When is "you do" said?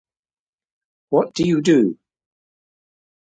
1.47-1.99